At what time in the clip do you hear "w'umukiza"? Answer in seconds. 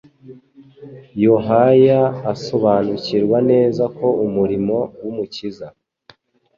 5.01-5.67